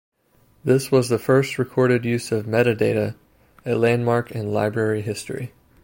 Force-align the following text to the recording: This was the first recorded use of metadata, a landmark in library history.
This 0.63 0.91
was 0.91 1.09
the 1.09 1.19
first 1.19 1.59
recorded 1.59 2.05
use 2.05 2.31
of 2.31 2.47
metadata, 2.47 3.13
a 3.67 3.75
landmark 3.75 4.31
in 4.31 4.51
library 4.51 5.03
history. 5.03 5.53